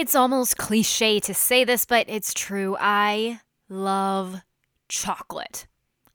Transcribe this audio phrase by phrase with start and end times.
[0.00, 2.74] It's almost cliche to say this, but it's true.
[2.80, 4.40] I love
[4.88, 5.66] chocolate.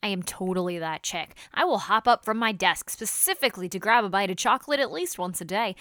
[0.02, 1.36] I am totally that chick.
[1.54, 4.92] I will hop up from my desk specifically to grab a bite of chocolate at
[4.92, 5.76] least once a day.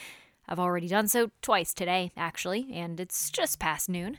[0.47, 4.19] I've already done so twice today, actually, and it's just past noon.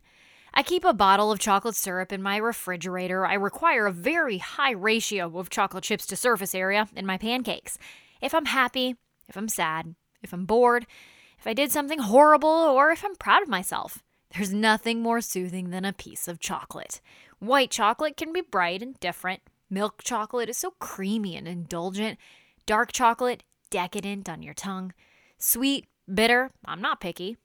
[0.51, 3.23] I keep a bottle of chocolate syrup in my refrigerator.
[3.23, 7.77] I require a very high ratio of chocolate chips to surface area in my pancakes.
[8.19, 8.95] If I'm happy,
[9.29, 9.93] if I'm sad,
[10.23, 10.87] if I'm bored,
[11.45, 14.03] if I did something horrible, or if I'm proud of myself.
[14.33, 17.01] There's nothing more soothing than a piece of chocolate.
[17.37, 19.41] White chocolate can be bright and different.
[19.69, 22.17] Milk chocolate is so creamy and indulgent.
[22.65, 24.91] Dark chocolate, decadent on your tongue.
[25.37, 27.37] Sweet, bitter, I'm not picky.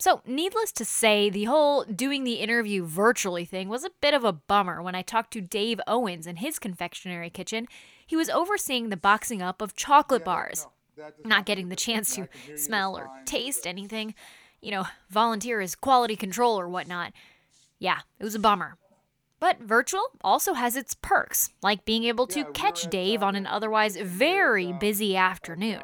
[0.00, 4.24] So, needless to say, the whole doing the interview virtually thing was a bit of
[4.24, 7.68] a bummer when I talked to Dave Owens in his confectionery kitchen.
[8.04, 10.66] He was overseeing the boxing up of chocolate bars
[11.24, 14.14] not getting the chance to smell or taste anything,
[14.60, 17.12] you know, volunteer as quality control or whatnot.
[17.78, 18.76] Yeah, it was a bummer.
[19.40, 23.96] But virtual also has its perks, like being able to catch Dave on an otherwise
[23.96, 25.80] very busy afternoon.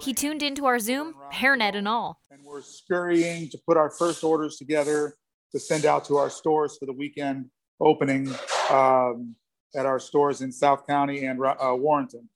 [0.00, 2.20] He tuned into our Zoom, hairnet and all.
[2.32, 5.14] And we're scurrying to put our first orders together
[5.52, 7.48] to send out to our stores for the weekend
[7.80, 8.28] opening
[8.70, 9.36] um,
[9.76, 12.28] at our stores in South County and uh, Warrenton.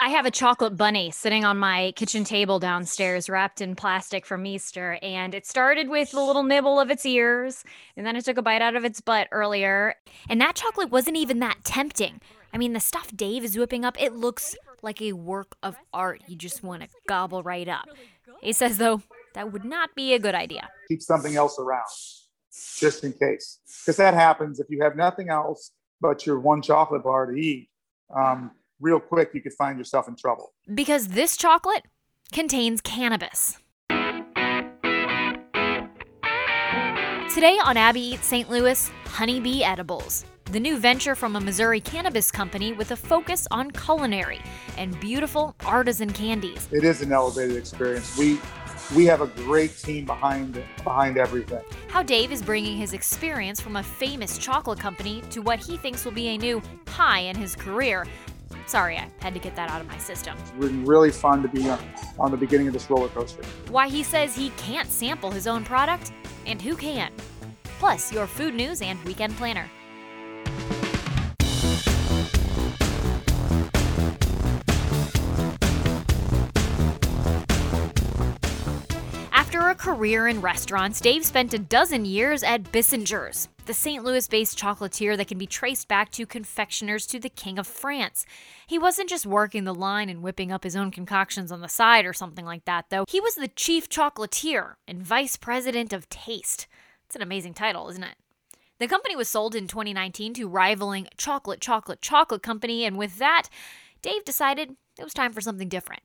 [0.00, 4.44] I have a chocolate bunny sitting on my kitchen table downstairs, wrapped in plastic from
[4.44, 4.98] Easter.
[5.02, 7.64] And it started with a little nibble of its ears,
[7.96, 9.94] and then it took a bite out of its butt earlier.
[10.28, 12.20] And that chocolate wasn't even that tempting.
[12.52, 16.22] I mean, the stuff Dave is whipping up, it looks like a work of art
[16.28, 17.86] you just want to gobble right up.
[18.42, 19.02] He says, though,
[19.34, 20.68] that would not be a good idea.
[20.88, 21.86] Keep something else around,
[22.78, 23.60] just in case.
[23.82, 25.70] Because that happens if you have nothing else
[26.00, 27.68] but your one chocolate bar to eat.
[28.14, 30.52] Um, real quick, you could find yourself in trouble.
[30.72, 31.84] Because this chocolate
[32.32, 33.58] contains cannabis.
[37.32, 38.48] Today on Abby Eats St.
[38.48, 43.70] Louis, Honeybee Edibles, the new venture from a Missouri cannabis company with a focus on
[43.72, 44.40] culinary
[44.76, 46.68] and beautiful artisan candies.
[46.70, 48.16] It is an elevated experience.
[48.16, 48.38] We
[48.94, 51.64] we have a great team behind behind everything.
[51.88, 56.04] How Dave is bringing his experience from a famous chocolate company to what he thinks
[56.04, 58.06] will be a new high in his career
[58.66, 60.36] Sorry, I had to get that out of my system.
[60.40, 61.78] It's been really fun to be on,
[62.18, 63.42] on the beginning of this roller coaster.
[63.68, 66.12] Why he says he can't sample his own product,
[66.46, 67.12] and who can.
[67.78, 69.70] Plus, your food news and weekend planner.
[79.32, 84.04] After a career in restaurants, Dave spent a dozen years at Bissinger's, the St.
[84.04, 88.24] Louis based chocolatier that can be traced back to confectioners to the King of France.
[88.66, 92.06] He wasn't just working the line and whipping up his own concoctions on the side
[92.06, 93.04] or something like that, though.
[93.08, 96.66] He was the chief chocolatier and vice president of taste.
[97.06, 98.16] It's an amazing title, isn't it?
[98.78, 103.48] The company was sold in 2019 to rivaling Chocolate Chocolate Chocolate Company, and with that,
[104.02, 106.02] Dave decided it was time for something different.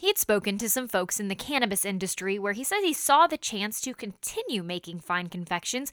[0.00, 3.38] He'd spoken to some folks in the cannabis industry where he says he saw the
[3.38, 5.92] chance to continue making fine confections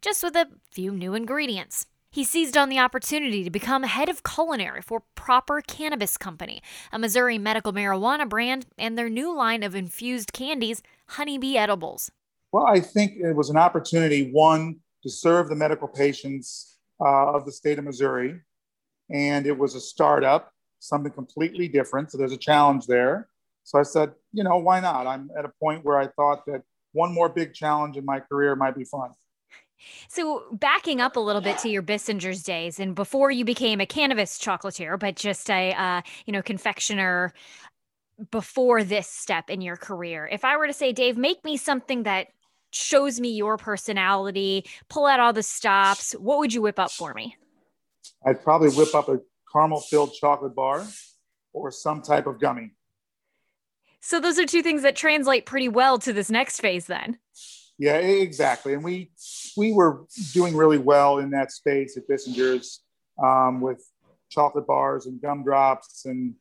[0.00, 1.86] just with a few new ingredients.
[2.10, 6.98] He seized on the opportunity to become head of culinary for Proper Cannabis Company, a
[6.98, 12.10] Missouri medical marijuana brand, and their new line of infused candies, Honeybee Edibles.
[12.50, 17.44] Well, I think it was an opportunity, one, to serve the medical patients uh, of
[17.44, 18.40] the state of Missouri.
[19.10, 22.10] And it was a startup, something completely different.
[22.10, 23.28] So there's a challenge there.
[23.64, 25.06] So I said, you know, why not?
[25.06, 28.56] I'm at a point where I thought that one more big challenge in my career
[28.56, 29.10] might be fun.
[30.08, 33.86] So, backing up a little bit to your Bissinger's days, and before you became a
[33.86, 37.32] cannabis chocolatier, but just a uh, you know confectioner
[38.30, 42.02] before this step in your career, if I were to say, Dave, make me something
[42.02, 42.28] that
[42.70, 47.14] shows me your personality, pull out all the stops, what would you whip up for
[47.14, 47.36] me?
[48.26, 49.20] I'd probably whip up a
[49.52, 50.86] caramel filled chocolate bar
[51.52, 52.72] or some type of gummy.
[54.00, 57.18] So, those are two things that translate pretty well to this next phase, then.
[57.78, 58.74] Yeah, exactly.
[58.74, 59.12] And we
[59.56, 62.82] we were doing really well in that space at Bissinger's
[63.22, 63.84] um, with
[64.30, 66.34] chocolate bars and gumdrops and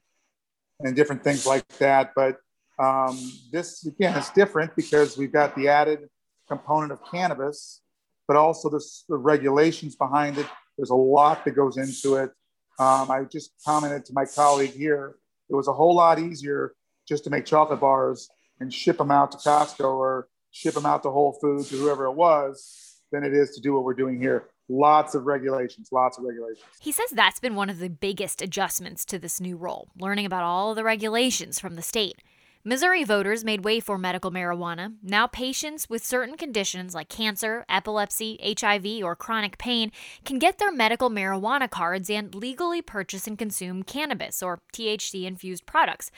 [0.79, 2.13] and different things like that.
[2.15, 2.37] But
[2.79, 3.19] um,
[3.51, 6.09] this again is different because we've got the added
[6.47, 7.81] component of cannabis,
[8.27, 10.47] but also the, the regulations behind it.
[10.77, 12.31] There's a lot that goes into it.
[12.79, 15.15] Um, I just commented to my colleague here.
[15.49, 16.73] It was a whole lot easier
[17.07, 18.29] just to make chocolate bars
[18.59, 22.05] and ship them out to Costco or ship them out to Whole Foods or whoever
[22.05, 24.49] it was than it is to do what we're doing here.
[24.69, 26.65] Lots of regulations, lots of regulations.
[26.81, 30.43] He says that's been one of the biggest adjustments to this new role, learning about
[30.43, 32.21] all the regulations from the state.
[32.67, 34.93] Missouri voters made way for medical marijuana.
[35.01, 39.89] Now, patients with certain conditions like cancer, epilepsy, HIV, or chronic pain
[40.25, 45.65] can get their medical marijuana cards and legally purchase and consume cannabis or THC infused
[45.65, 46.11] products.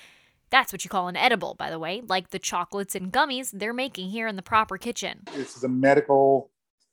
[0.50, 3.74] That's what you call an edible, by the way, like the chocolates and gummies they're
[3.74, 5.24] making here in the proper kitchen.
[5.36, 6.52] This is a medical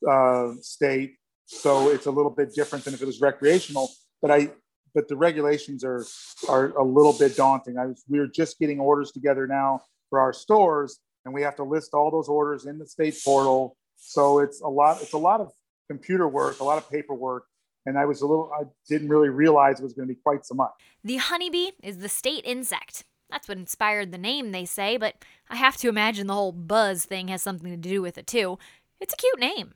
[0.09, 1.17] uh, state,
[1.47, 3.91] so it's a little bit different than if it was recreational.
[4.21, 4.51] But I
[4.95, 6.05] but the regulations are
[6.49, 7.79] are a little bit daunting.
[7.79, 11.57] I was, we are just getting orders together now for our stores, and we have
[11.57, 13.77] to list all those orders in the state portal.
[13.97, 15.01] So it's a lot.
[15.03, 15.53] It's a lot of
[15.89, 17.45] computer work, a lot of paperwork,
[17.85, 18.51] and I was a little.
[18.59, 20.71] I didn't really realize it was going to be quite so much.
[21.05, 23.05] The honeybee is the state insect.
[23.31, 27.05] That's what inspired the name, they say, but I have to imagine the whole buzz
[27.05, 28.59] thing has something to do with it too.
[29.01, 29.75] It's a cute name.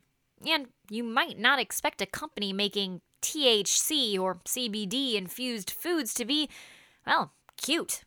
[0.49, 6.49] And you might not expect a company making THC or CBD infused foods to be,
[7.05, 8.03] well, cute.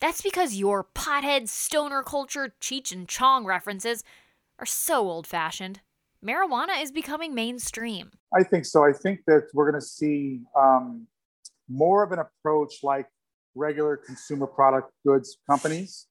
[0.00, 4.04] That's because your pothead, stoner culture, Cheech and Chong references
[4.58, 5.80] are so old fashioned.
[6.24, 8.10] Marijuana is becoming mainstream.
[8.36, 8.84] I think so.
[8.84, 11.06] I think that we're going to see um,
[11.68, 13.06] more of an approach like
[13.54, 16.06] regular consumer product goods companies.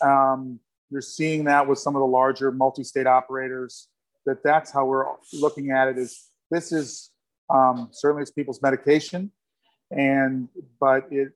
[0.00, 0.60] Um,
[0.90, 3.88] you're seeing that with some of the larger multi-state operators.
[4.24, 5.98] That that's how we're looking at it.
[5.98, 7.10] Is this is
[7.48, 9.30] um, certainly, it's people's medication,
[9.90, 10.48] and
[10.80, 11.28] but it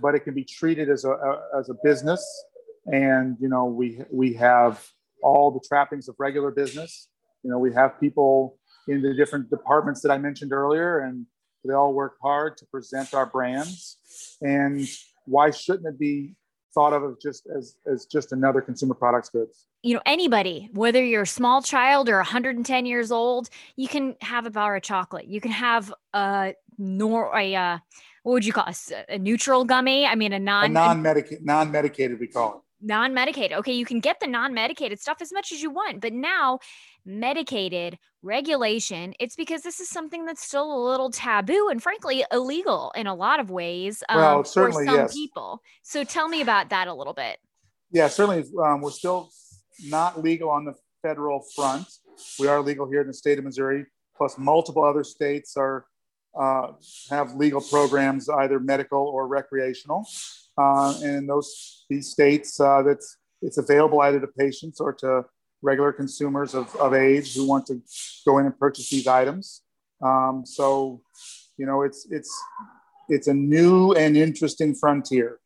[0.00, 2.24] but it can be treated as a, a as a business,
[2.86, 4.84] and you know we we have
[5.22, 7.08] all the trappings of regular business.
[7.42, 8.58] You know, we have people
[8.88, 11.26] in the different departments that I mentioned earlier, and
[11.64, 13.98] they all work hard to present our brands.
[14.40, 14.86] And
[15.26, 16.34] why shouldn't it be
[16.74, 19.66] thought of as just as, as just another consumer products goods?
[19.82, 24.46] you know anybody whether you're a small child or 110 years old you can have
[24.46, 25.26] a bar of chocolate.
[25.26, 27.78] You can have a nor a uh,
[28.22, 30.06] what would you call a, a neutral gummy?
[30.06, 32.86] I mean a non a non-medicated non-medicated we call it.
[32.86, 33.58] Non-medicated.
[33.58, 36.60] Okay you can get the non-medicated stuff as much as you want but now
[37.04, 42.92] medicated regulation it's because this is something that's still a little taboo and frankly illegal
[42.94, 45.12] in a lot of ways um, well, certainly, for some yes.
[45.12, 47.38] people so tell me about that a little bit
[47.90, 49.30] yeah certainly um, we're still
[49.84, 51.86] not legal on the federal front.
[52.38, 55.86] We are legal here in the state of Missouri, plus multiple other states are
[56.38, 56.68] uh,
[57.10, 60.06] have legal programs, either medical or recreational.
[60.56, 65.24] Uh, and in those these states, uh, that's it's available either to patients or to
[65.62, 67.80] regular consumers of, of age who want to
[68.26, 69.62] go in and purchase these items.
[70.02, 71.00] Um, so,
[71.56, 72.36] you know, it's it's
[73.08, 75.38] it's a new and interesting frontier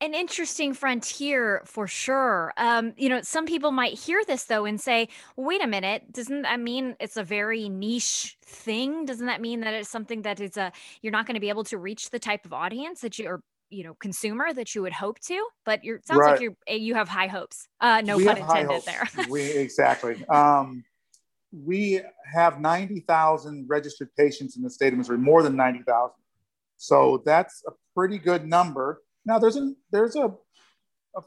[0.00, 2.52] an interesting frontier for sure.
[2.56, 6.42] Um, you know, some people might hear this though and say, wait a minute, doesn't
[6.42, 9.04] that mean it's a very niche thing?
[9.04, 10.72] Doesn't that mean that it's something that is a
[11.02, 13.42] you're not going to be able to reach the type of audience that you or
[13.70, 15.48] you know consumer that you would hope to?
[15.64, 16.32] But you're sounds right.
[16.32, 17.66] like you you have high hopes.
[17.80, 19.08] Uh, no we pun intended there.
[19.28, 20.24] we exactly.
[20.26, 20.84] Um,
[21.52, 22.00] we
[22.32, 26.14] have 90,000 registered patients in the state of Missouri, more than 90,000.
[26.76, 30.26] So that's a pretty good number now there's a there's a,
[31.16, 31.22] a,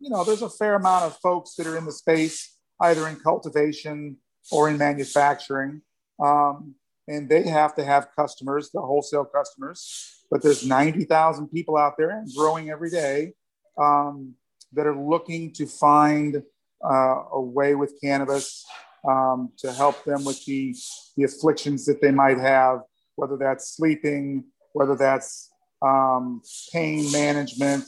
[0.00, 3.16] you know there's a fair amount of folks that are in the space either in
[3.16, 4.16] cultivation
[4.50, 5.82] or in manufacturing,
[6.20, 6.74] um,
[7.08, 10.24] and they have to have customers, the wholesale customers.
[10.30, 13.34] But there's 90,000 people out there and growing every day
[13.78, 14.34] um,
[14.72, 16.42] that are looking to find
[16.84, 18.64] uh, a way with cannabis
[19.08, 20.74] um, to help them with the,
[21.16, 22.80] the afflictions that they might have,
[23.16, 25.50] whether that's sleeping, whether that's
[25.82, 26.40] um,
[26.72, 27.84] pain management.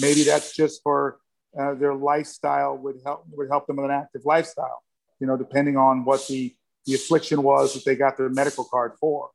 [0.00, 1.18] Maybe that's just for
[1.58, 4.82] uh, their lifestyle would help would help them with an active lifestyle.
[5.20, 6.54] You know, depending on what the
[6.88, 9.28] the affliction was that they got their medical card for.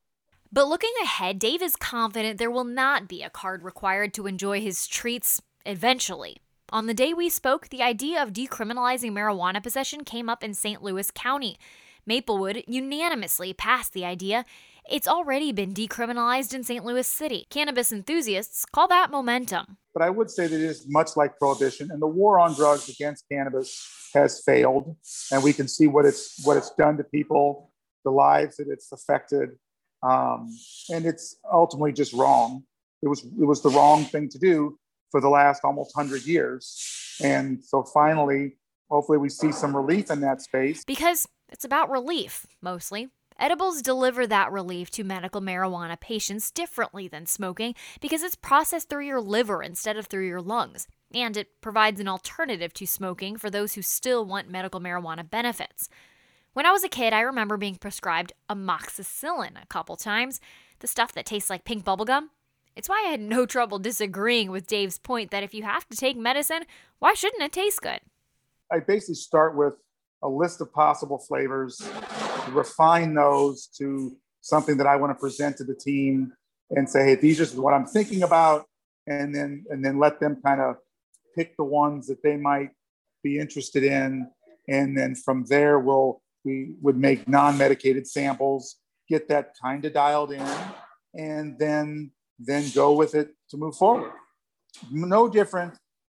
[0.52, 4.60] But looking ahead, Dave is confident there will not be a card required to enjoy
[4.60, 6.38] his treats eventually.
[6.72, 10.82] On the day we spoke, the idea of decriminalizing marijuana possession came up in St.
[10.82, 11.60] Louis County.
[12.08, 14.46] Maplewood unanimously passed the idea,
[14.90, 16.84] it's already been decriminalized in St.
[16.84, 17.46] Louis City.
[17.50, 19.78] Cannabis enthusiasts call that momentum.
[19.94, 22.90] But I would say that it is much like prohibition, and the war on drugs
[22.90, 24.96] against cannabis has failed,
[25.32, 27.72] and we can see what it's what it's done to people,
[28.04, 29.52] the lives that it's affected,
[30.02, 30.50] um,
[30.90, 32.64] and it's ultimately just wrong.
[33.02, 34.78] It was it was the wrong thing to do
[35.12, 38.58] for the last almost hundred years, and so finally,
[38.90, 43.10] hopefully, we see some relief in that space because it's about relief mostly.
[43.44, 49.06] Edibles deliver that relief to medical marijuana patients differently than smoking because it's processed through
[49.06, 53.50] your liver instead of through your lungs, and it provides an alternative to smoking for
[53.50, 55.90] those who still want medical marijuana benefits.
[56.54, 60.40] When I was a kid, I remember being prescribed amoxicillin a couple times,
[60.80, 62.28] the stuff that tastes like pink bubblegum.
[62.78, 65.98] It's why I had no trouble disagreeing with Dave's point that if you have to
[65.98, 66.64] take medicine,
[67.00, 68.00] why shouldn't it taste good?
[68.72, 69.74] I basically start with
[70.22, 71.82] a list of possible flavors,
[72.52, 76.34] refine those to something that I want to present to the team
[76.72, 78.66] and say, hey, these are what I'm thinking about,
[79.08, 80.76] and then and then let them kind of
[81.36, 82.72] pick the ones that they might
[83.24, 84.30] be interested in,
[84.68, 90.32] and then from there we'll we would make non-medicated samples, get that kind of dialed
[90.34, 90.46] in,
[91.14, 94.12] and then then go with it to move forward.
[94.92, 95.76] No different,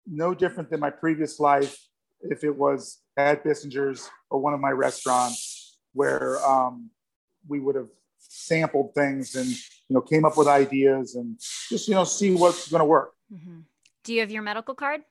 [0.06, 1.76] no different than my previous life
[2.22, 5.53] if it was at Bissinger's or one of my restaurants
[5.94, 6.90] where um,
[7.48, 11.38] we would have sampled things and you know came up with ideas and
[11.70, 13.12] just you know see what's going to work.
[13.32, 13.60] Mm-hmm.
[14.04, 15.02] Do you have your medical card?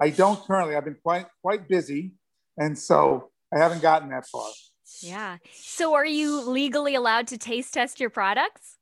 [0.00, 0.74] I don't currently.
[0.74, 2.12] I've been quite quite busy,
[2.58, 4.48] and so I haven't gotten that far.
[5.00, 5.38] Yeah.
[5.52, 8.76] So are you legally allowed to taste test your products?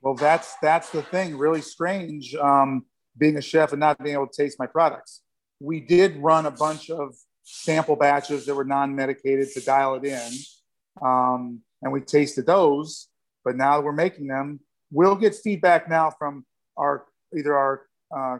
[0.00, 1.36] Well, that's that's the thing.
[1.36, 2.86] Really strange um,
[3.18, 5.22] being a chef and not being able to taste my products.
[5.60, 7.14] We did run a bunch of
[7.52, 10.32] sample batches that were non-medicated to dial it in,
[11.04, 13.08] um, and we tasted those.
[13.44, 17.04] But now that we're making them, we'll get feedback now from our
[17.36, 17.82] either our
[18.16, 18.38] uh,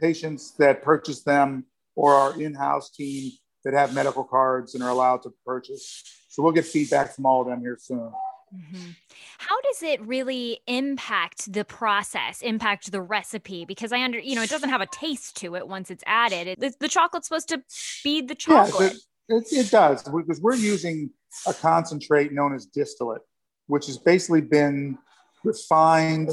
[0.00, 1.64] patients that purchase them
[1.96, 3.32] or our in-house team
[3.64, 6.02] that have medical cards and are allowed to purchase.
[6.28, 8.10] So we'll get feedback from all of them here soon.
[8.54, 8.90] Mm-hmm.
[9.38, 13.64] How does it really impact the process, impact the recipe?
[13.64, 16.58] Because I under, you know, it doesn't have a taste to it once it's added.
[16.60, 17.62] It, the chocolate's supposed to
[18.02, 18.94] be the chocolate.
[19.28, 21.10] Yeah, it, it, it does because we're using
[21.46, 23.22] a concentrate known as distillate,
[23.68, 24.98] which has basically been
[25.44, 26.30] refined.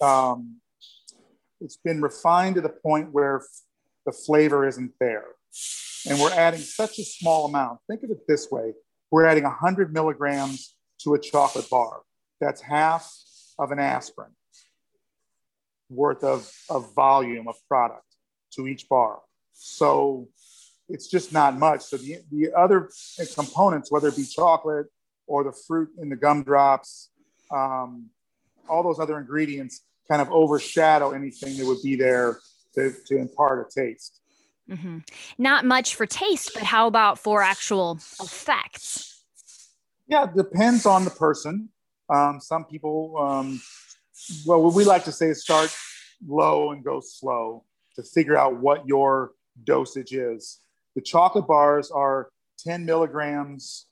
[0.00, 0.56] Um,
[1.60, 3.42] it's been refined to the point where
[4.06, 5.24] the flavor isn't there.
[6.06, 7.78] And we're adding such a small amount.
[7.88, 8.74] Think of it this way
[9.10, 12.02] we're adding 100 milligrams to a chocolate bar.
[12.40, 13.10] That's half
[13.58, 14.30] of an aspirin
[15.88, 18.16] worth of, of volume of product
[18.54, 19.20] to each bar.
[19.52, 20.28] So
[20.88, 21.82] it's just not much.
[21.82, 22.90] So the, the other
[23.34, 24.86] components, whether it be chocolate
[25.26, 27.10] or the fruit in the gumdrops,
[27.50, 28.10] um,
[28.68, 32.40] all those other ingredients kind of overshadow anything that would be there
[32.74, 34.20] to, to impart a taste.
[34.68, 34.98] Mm-hmm.
[35.38, 39.13] Not much for taste, but how about for actual effects?
[40.06, 41.70] Yeah, it depends on the person.
[42.10, 43.60] Um, some people, um,
[44.46, 45.74] well, what we like to say is start
[46.26, 47.64] low and go slow
[47.96, 49.32] to figure out what your
[49.64, 50.60] dosage is.
[50.94, 53.86] The chocolate bars are 10 milligrams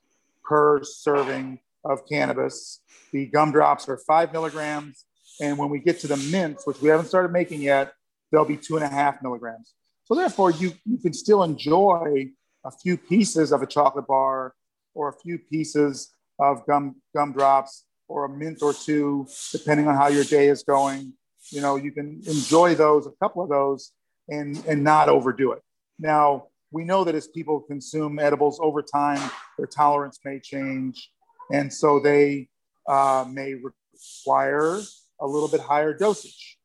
[0.45, 2.81] per serving of cannabis.
[3.13, 5.05] The gumdrops are five milligrams.
[5.41, 7.93] And when we get to the mints, which we haven't started making yet,
[8.31, 9.75] they'll be two and a half milligrams.
[10.05, 12.31] So therefore, you, you can still enjoy
[12.65, 14.55] a few pieces of a chocolate bar
[14.95, 20.09] or a few pieces of gum gumdrops or a mint or two, depending on how
[20.09, 21.13] your day is going.
[21.51, 23.93] You know, you can enjoy those, a couple of those,
[24.29, 25.63] and and not overdo it.
[25.99, 31.11] Now, we know that as people consume edibles over time, their tolerance may change,
[31.53, 32.49] and so they
[32.89, 34.81] uh, may require
[35.21, 36.59] a little bit higher dosage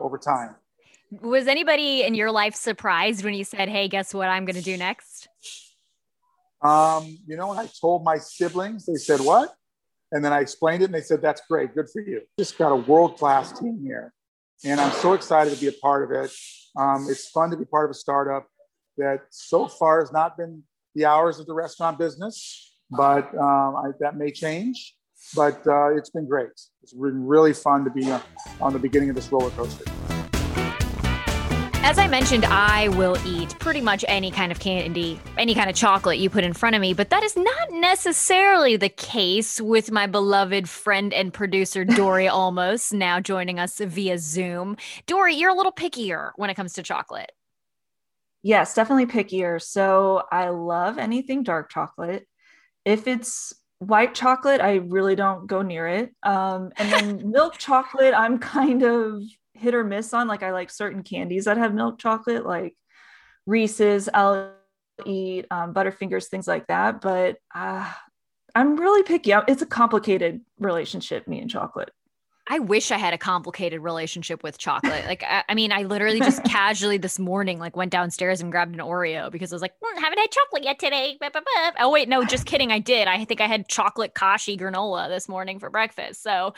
[0.00, 0.54] over time.
[1.20, 4.28] Was anybody in your life surprised when you said, "Hey, guess what?
[4.28, 5.28] I'm going to do next"?
[6.62, 9.54] Um, you know, when I told my siblings, they said, "What?"
[10.12, 12.70] And then I explained it, and they said, "That's great, good for you." Just got
[12.70, 14.12] a world class team here,
[14.64, 16.32] and I'm so excited to be a part of it.
[16.76, 18.46] Um, it's fun to be part of a startup
[18.96, 20.62] that so far has not been
[20.94, 24.94] the hours of the restaurant business, but um, I, that may change.
[25.34, 26.50] But uh, it's been great.
[26.82, 28.10] It's been really fun to be
[28.60, 29.84] on the beginning of this roller coaster.
[31.84, 35.74] As I mentioned, I will eat pretty much any kind of candy, any kind of
[35.74, 39.90] chocolate you put in front of me, but that is not necessarily the case with
[39.90, 44.76] my beloved friend and producer, Dory Olmos, now joining us via Zoom.
[45.06, 47.32] Dory, you're a little pickier when it comes to chocolate.
[48.44, 49.60] Yes, definitely pickier.
[49.60, 52.28] So I love anything dark chocolate.
[52.84, 56.12] If it's white chocolate, I really don't go near it.
[56.22, 59.24] Um, and then milk chocolate, I'm kind of
[59.62, 60.28] hit or miss on.
[60.28, 62.76] Like I like certain candies that have milk chocolate, like
[63.46, 64.52] Reese's, I'll
[65.06, 67.00] eat um, Butterfingers, things like that.
[67.00, 67.90] But uh,
[68.54, 69.32] I'm really picky.
[69.48, 71.90] It's a complicated relationship, me and chocolate.
[72.48, 75.04] I wish I had a complicated relationship with chocolate.
[75.06, 78.74] Like, I, I mean, I literally just casually this morning, like, went downstairs and grabbed
[78.74, 81.18] an Oreo because I was like, mm, haven't had chocolate yet today.
[81.78, 82.72] Oh, wait, no, just kidding.
[82.72, 83.06] I did.
[83.06, 86.22] I think I had chocolate kashi granola this morning for breakfast.
[86.22, 86.54] So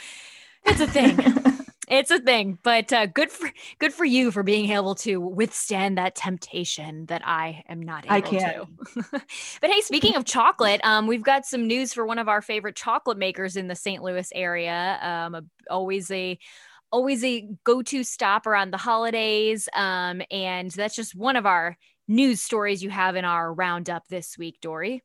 [0.65, 1.19] it's a thing.
[1.89, 5.99] it's a thing but uh, good for good for you for being able to withstand
[5.99, 8.67] that temptation that i am not able I can't.
[8.95, 9.05] to
[9.61, 12.77] but hey speaking of chocolate um, we've got some news for one of our favorite
[12.77, 16.39] chocolate makers in the st louis area um, always a
[16.95, 19.69] always a go-to stop around the holidays.
[19.75, 21.77] Um, and that's just one of our
[22.07, 25.03] news stories you have in our roundup this week, Dory.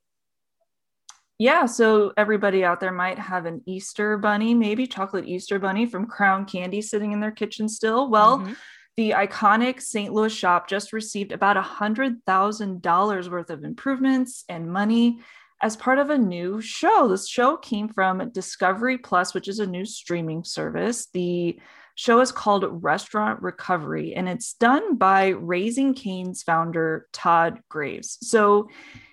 [1.40, 6.06] Yeah, so everybody out there might have an Easter bunny, maybe chocolate Easter bunny from
[6.06, 8.10] Crown Candy sitting in their kitchen still.
[8.10, 8.54] Well, mm-hmm.
[8.98, 10.12] the iconic St.
[10.12, 15.20] Louis shop just received about a $100,000 worth of improvements and money
[15.62, 17.08] as part of a new show.
[17.08, 21.08] This show came from Discovery Plus, which is a new streaming service.
[21.14, 21.58] The
[21.96, 28.18] show is called Restaurant Recovery, and it's done by Raising Cane's founder, Todd Graves.
[28.22, 28.68] So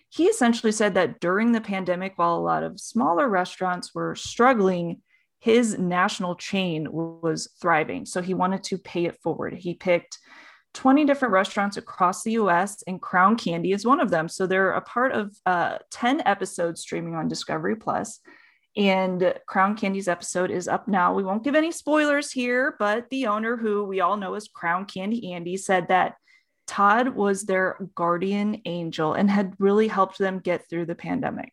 [0.08, 5.02] he essentially said that during the pandemic, while a lot of smaller restaurants were struggling,
[5.40, 8.06] his national chain was thriving.
[8.06, 9.54] So he wanted to pay it forward.
[9.54, 10.18] He picked
[10.74, 14.28] 20 different restaurants across the US, and Crown Candy is one of them.
[14.28, 18.20] So they're a part of uh, 10 episodes streaming on Discovery Plus.
[18.76, 21.14] And Crown Candy's episode is up now.
[21.14, 24.84] We won't give any spoilers here, but the owner, who we all know as Crown
[24.84, 26.16] Candy Andy, said that
[26.66, 31.52] Todd was their guardian angel and had really helped them get through the pandemic.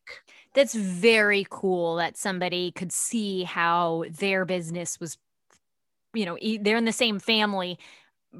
[0.53, 5.17] That's very cool that somebody could see how their business was,
[6.13, 7.79] you know, they're in the same family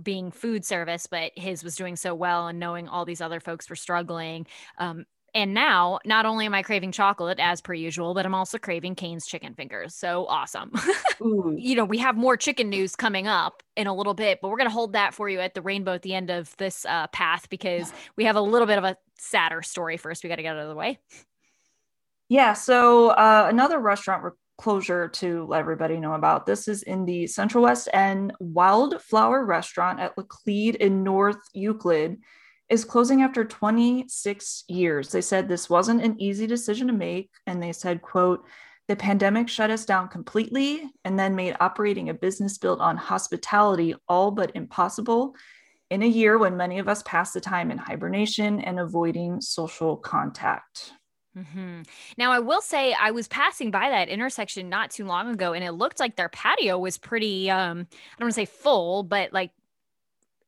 [0.01, 3.69] being food service, but his was doing so well and knowing all these other folks
[3.69, 4.47] were struggling.
[4.77, 8.59] Um, and now, not only am I craving chocolate as per usual, but I'm also
[8.59, 9.95] craving Cane's chicken fingers.
[9.95, 10.71] So awesome.
[11.21, 14.57] you know, we have more chicken news coming up in a little bit, but we're
[14.57, 17.07] going to hold that for you at the rainbow at the end of this uh,
[17.07, 20.23] path because we have a little bit of a sadder story first.
[20.23, 20.99] We got to get out of the way.
[22.29, 22.53] Yeah.
[22.53, 27.25] So, uh, another restaurant re- closure to let everybody know about this is in the
[27.25, 32.17] Central West End Wildflower Restaurant at Laclede in North Euclid
[32.73, 35.11] is closing after 26 years.
[35.11, 37.29] They said this wasn't an easy decision to make.
[37.45, 38.43] And they said, quote,
[38.87, 43.93] the pandemic shut us down completely and then made operating a business built on hospitality
[44.09, 45.35] all but impossible
[45.91, 49.95] in a year when many of us passed the time in hibernation and avoiding social
[49.95, 50.93] contact.
[51.37, 51.83] Mm-hmm.
[52.17, 55.63] Now, I will say I was passing by that intersection not too long ago, and
[55.63, 59.31] it looked like their patio was pretty, um, I don't want to say full, but
[59.31, 59.51] like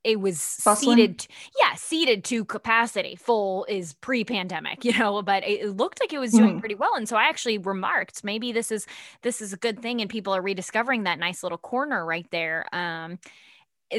[0.06, 0.98] it was Bustling.
[0.98, 1.28] seated
[1.60, 6.32] yeah seated to capacity full is pre-pandemic you know but it looked like it was
[6.32, 6.60] doing mm.
[6.60, 8.86] pretty well and so i actually remarked maybe this is
[9.24, 12.66] this is a good thing and people are rediscovering that nice little corner right there
[12.72, 13.18] um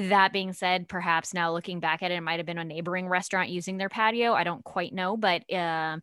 [0.02, 3.08] that being said perhaps now looking back at it it might have been a neighboring
[3.08, 6.00] restaurant using their patio i don't quite know but um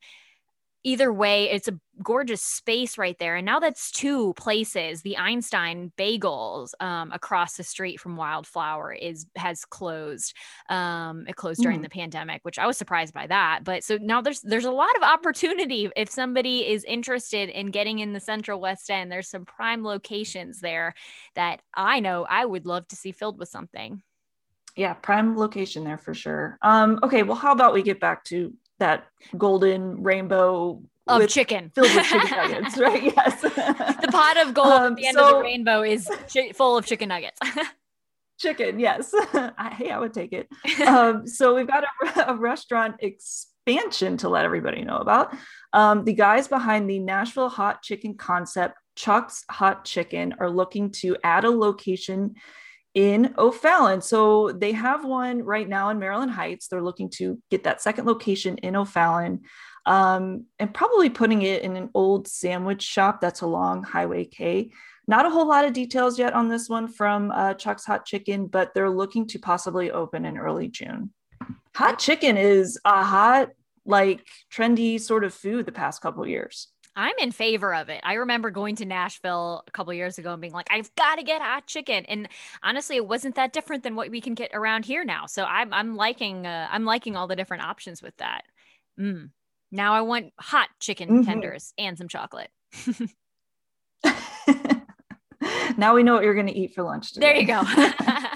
[0.84, 3.36] either way, it's a gorgeous space right there.
[3.36, 5.02] And now that's two places.
[5.02, 10.36] The Einstein Bagels um, across the street from Wildflower is has closed.
[10.70, 11.84] Um, it closed during mm.
[11.84, 13.64] the pandemic, which I was surprised by that.
[13.64, 18.00] But so now there's there's a lot of opportunity if somebody is interested in getting
[18.00, 19.12] in the Central West End.
[19.12, 20.94] There's some prime locations there
[21.36, 24.02] that I know I would love to see filled with something.
[24.76, 26.58] Yeah, prime location there for sure.
[26.64, 28.52] Um, okay, well, how about we get back to
[28.84, 33.04] that golden rainbow of with, chicken filled with chicken nuggets, right?
[33.04, 33.42] Yes.
[33.42, 36.78] the pot of gold um, at the end so, of the rainbow is chi- full
[36.78, 37.40] of chicken nuggets.
[38.40, 39.14] chicken, yes.
[39.34, 40.50] I, hey, I would take it.
[40.86, 45.34] Um, so we've got a, a, restaurant expansion to let everybody know about.
[45.72, 51.16] Um, the guys behind the Nashville hot chicken concept, Chuck's Hot Chicken, are looking to
[51.24, 52.36] add a location
[52.94, 54.02] in O'Fallon.
[54.02, 56.68] So they have one right now in Maryland Heights.
[56.68, 59.42] They're looking to get that second location in O'Fallon
[59.86, 64.72] um, and probably putting it in an old sandwich shop that's along Highway K.
[65.08, 68.48] Not a whole lot of details yet on this one from uh, Chuck's Hot Chicken,
[68.48, 71.12] but they're looking to possibly open in early June.
[71.76, 73.50] Hot chicken is a hot,
[73.86, 76.70] like trendy sort of food the past couple years.
[76.96, 78.02] I'm in favor of it.
[78.04, 81.24] I remember going to Nashville a couple years ago and being like, I've got to
[81.24, 82.06] get hot chicken.
[82.06, 82.28] And
[82.62, 85.26] honestly, it wasn't that different than what we can get around here now.
[85.26, 88.44] So I'm I'm liking uh, I'm liking all the different options with that.
[89.00, 89.30] Mm.
[89.72, 91.24] Now I want hot chicken mm-hmm.
[91.24, 92.52] tenders and some chocolate.
[95.78, 97.14] now we know what you're going to eat for lunch.
[97.14, 97.26] Today.
[97.34, 97.64] There you go.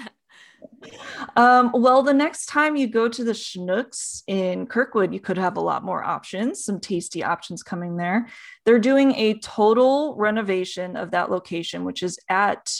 [1.36, 5.56] Um, well, the next time you go to the Schnucks in Kirkwood, you could have
[5.56, 8.28] a lot more options, some tasty options coming there.
[8.64, 12.72] They're doing a total renovation of that location, which is at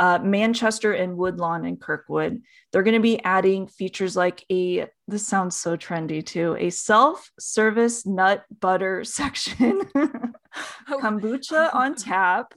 [0.00, 2.42] uh, Manchester and Woodlawn in Kirkwood.
[2.72, 7.30] They're going to be adding features like a, this sounds so trendy too, a self
[7.38, 9.82] service nut butter section,
[10.88, 12.54] kombucha on tap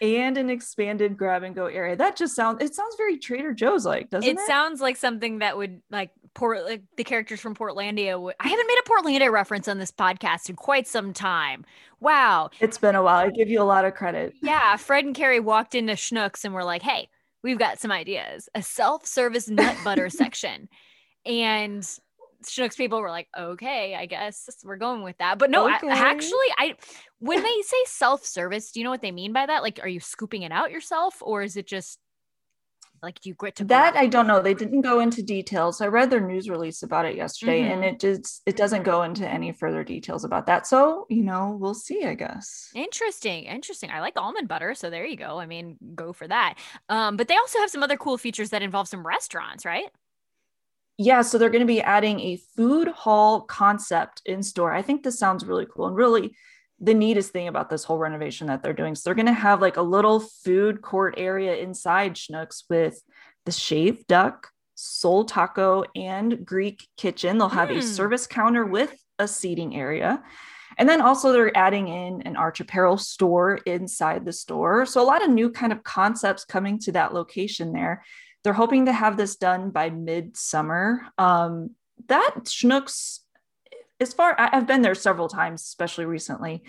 [0.00, 1.96] and an expanded grab and go area.
[1.96, 4.34] That just sounds it sounds very Trader Joe's like, doesn't it?
[4.34, 8.48] It sounds like something that would like Port like the characters from Portlandia would I
[8.48, 11.64] haven't made a Portlandia reference on this podcast in quite some time.
[12.00, 12.50] Wow.
[12.60, 13.26] It's been a while.
[13.26, 14.34] I give you a lot of credit.
[14.42, 14.76] Yeah.
[14.76, 17.08] Fred and Carrie walked into Schnucks and were like, hey,
[17.42, 18.48] we've got some ideas.
[18.54, 20.68] A self-service nut butter section.
[21.24, 21.88] And
[22.48, 25.38] Schnucks people were like, okay, I guess we're going with that.
[25.38, 25.88] But no, okay.
[25.88, 26.74] I, actually, I
[27.18, 29.62] when they say self-service, do you know what they mean by that?
[29.62, 31.98] Like, are you scooping it out yourself, or is it just
[33.02, 34.42] like you grit to that i don't know.
[34.42, 35.80] They didn't go into details.
[35.80, 37.72] I read their news release about it yesterday mm-hmm.
[37.72, 40.66] and it just it doesn't go into any further details about that.
[40.66, 42.70] So you know we'll see i guess.
[42.74, 43.90] Interesting interesting.
[43.90, 45.38] I like almond butter so there you go.
[45.38, 46.54] I mean go for that.
[46.88, 49.90] Um but they also have some other cool features that involve some restaurants right
[50.98, 55.02] yeah so they're going to be adding a food hall concept in store i think
[55.02, 56.34] this sounds really cool and really
[56.80, 58.94] the neatest thing about this whole renovation that they're doing.
[58.94, 63.00] So they're going to have like a little food court area inside Schnucks with
[63.46, 67.38] the shaved duck, soul taco, and Greek kitchen.
[67.38, 67.78] They'll have mm.
[67.78, 67.86] a hmm.
[67.86, 70.22] service counter with a seating area.
[70.78, 74.84] And then also they're adding in an arch apparel store inside the store.
[74.84, 78.04] So a lot of new kind of concepts coming to that location there.
[78.46, 81.02] They're hoping to have this done by midsummer.
[81.18, 81.70] Um,
[82.06, 83.18] that Schnucks
[83.98, 86.62] as far I've been there several times, especially recently.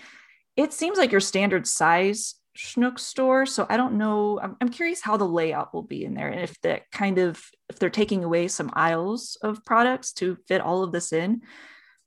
[0.55, 3.45] It seems like your standard size Schnuck store.
[3.45, 4.39] So I don't know.
[4.41, 7.45] I'm, I'm curious how the layout will be in there and if that kind of
[7.69, 11.43] if they're taking away some aisles of products to fit all of this in.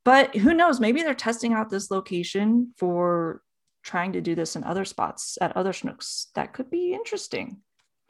[0.05, 0.81] But who knows?
[0.81, 3.41] Maybe they're testing out this location for
[3.85, 6.27] trying to do this in other spots at other Schnucks.
[6.35, 7.59] That could be interesting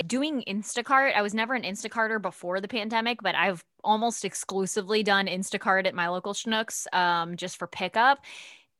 [0.06, 1.14] doing Instacart.
[1.14, 5.94] I was never an Instacarter before the pandemic, but I've almost exclusively done Instacart at
[5.94, 8.20] my local Schnucks um, just for pickup.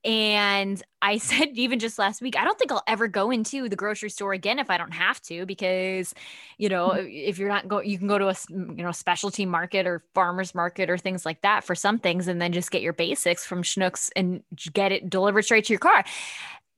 [0.02, 3.76] And I said, even just last week, I don't think I'll ever go into the
[3.76, 6.14] grocery store again if I don't have to, because,
[6.58, 7.08] you know, mm-hmm.
[7.08, 10.54] if you're not going, you can go to a, you know, specialty market or farmer's
[10.54, 13.62] market or things like that for some things, and then just get your basics from
[13.62, 16.04] Schnucks and get it delivered straight to your car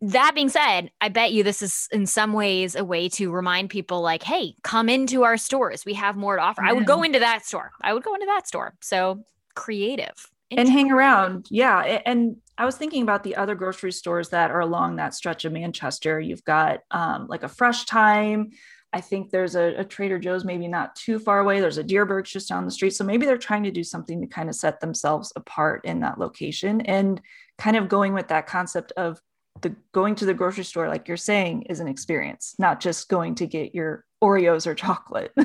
[0.02, 3.70] that being said, I bet you this is in some ways a way to remind
[3.70, 5.84] people like, hey, come into our stores.
[5.84, 6.62] We have more to offer.
[6.62, 7.70] I would go into that store.
[7.80, 8.74] I would go into that store.
[8.80, 10.28] So creative.
[10.50, 11.46] And hang around.
[11.50, 12.00] Yeah.
[12.04, 15.52] And I was thinking about the other grocery stores that are along that stretch of
[15.52, 16.20] Manchester.
[16.20, 18.50] You've got um, like a Fresh Thyme.
[18.92, 21.60] I think there's a, a, Trader Joe's maybe not too far away.
[21.60, 22.92] There's a Dierberg's just down the street.
[22.92, 26.18] So maybe they're trying to do something to kind of set themselves apart in that
[26.18, 27.18] location and
[27.56, 29.22] kind of going with that concept of
[29.62, 33.34] the going to the grocery store like you're saying is an experience not just going
[33.36, 35.34] to get your oreos or chocolate.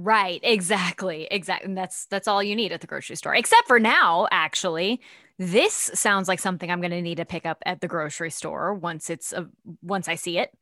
[0.00, 3.80] Right exactly exactly and that's that's all you need at the grocery store except for
[3.80, 5.00] now actually.
[5.40, 8.74] This sounds like something i'm going to need to pick up at the grocery store
[8.74, 9.48] once it's a,
[9.82, 10.56] once i see it.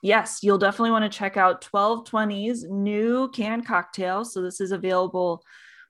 [0.00, 5.42] Yes you'll definitely want to check out 1220's new canned cocktail so this is available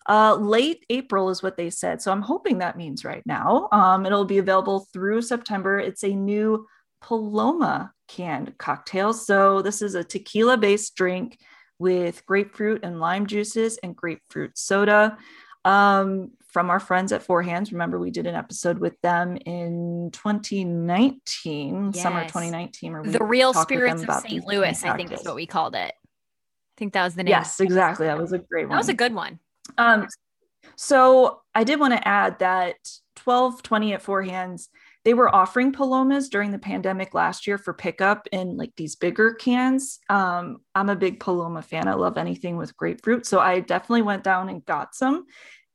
[0.08, 2.02] uh, late April is what they said.
[2.02, 3.68] So I'm hoping that means right now.
[3.72, 5.78] Um, it'll be available through September.
[5.78, 6.66] It's a new
[7.00, 9.12] Paloma canned cocktail.
[9.12, 11.38] So this is a tequila based drink
[11.78, 15.18] with grapefruit and lime juices and grapefruit soda.
[15.64, 17.70] Um, from our friends at Four Hands.
[17.72, 22.00] Remember, we did an episode with them in 2019, yes.
[22.00, 22.94] summer 2019.
[22.94, 24.46] Or the real spirits of St.
[24.46, 25.92] Louis, I think is what we called it.
[25.92, 27.30] I think that was the name.
[27.30, 28.06] Yes, exactly.
[28.06, 28.76] That was a great one.
[28.76, 29.40] That was a good one.
[29.78, 30.06] Um,
[30.76, 32.76] so I did want to add that
[33.22, 34.68] 1220 at Four Hands,
[35.04, 39.34] they were offering Palomas during the pandemic last year for pickup in like these bigger
[39.34, 39.98] cans.
[40.08, 41.88] Um, I'm a big Paloma fan.
[41.88, 43.26] I love anything with grapefruit.
[43.26, 45.26] So I definitely went down and got some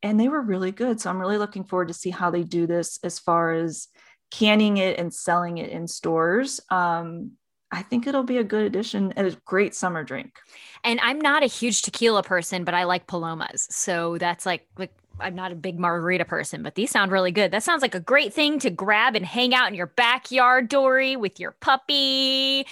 [0.02, 1.00] and they were really good.
[1.00, 3.88] So I'm really looking forward to see how they do this as far as
[4.32, 6.60] canning it and selling it in stores.
[6.70, 7.32] Um,
[7.72, 10.40] I think it'll be a good addition and a great summer drink.
[10.84, 13.68] And I'm not a huge tequila person, but I like palomas.
[13.70, 17.52] So that's like like I'm not a big margarita person, but these sound really good.
[17.52, 21.16] That sounds like a great thing to grab and hang out in your backyard, Dory,
[21.16, 22.66] with your puppy.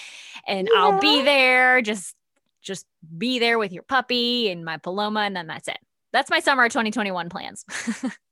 [0.47, 0.79] And yeah.
[0.79, 1.81] I'll be there.
[1.81, 2.15] Just
[2.61, 2.85] just
[3.17, 5.79] be there with your puppy and my paloma, and then that's it.
[6.11, 7.65] That's my summer 2021 plans.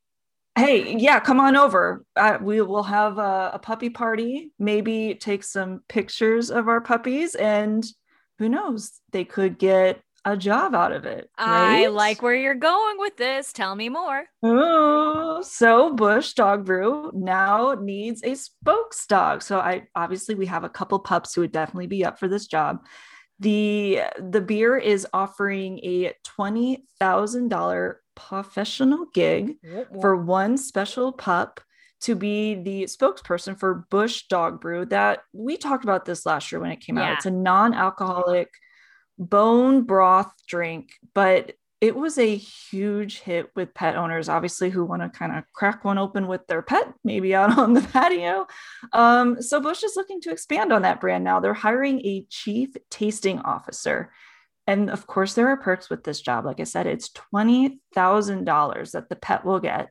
[0.56, 2.06] hey yeah come on over.
[2.16, 4.52] Uh, we will have a, a, puppy party.
[4.58, 7.86] Maybe take some pictures of our puppies and
[8.40, 11.84] who knows they could get a job out of it right?
[11.84, 13.54] i like where you're going with this.
[13.54, 14.26] Tell me more.
[14.42, 20.64] Oh so Busch dog brew now needs a spokes dog so i obviously we have
[20.64, 22.80] a couple pups who would definitely be up for this job.
[23.40, 29.56] The the beer is offering a $20000 professional gig
[30.02, 31.62] for one special pup
[32.02, 34.86] to be the spokesperson for Busch Dog Brew.
[34.86, 37.12] That we talked about this last year when it came yeah.
[37.12, 37.18] out.
[37.18, 38.50] It's a non-alcoholic
[39.18, 45.02] bone broth drink, but it was a huge hit with pet owners, obviously, who want
[45.02, 48.48] to kind of crack one open with their pet, maybe out on the patio.
[48.94, 51.40] Um, so Busch is looking to expand on that brand now.
[51.40, 54.12] They're hiring a chief tasting officer
[54.68, 56.46] And of course, there are perks with this job.
[56.46, 59.90] Like I said, it's $20,000 that the pet will get,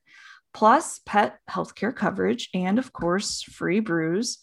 [0.52, 4.38] plus pet healthcare coverage, and of course, free brews.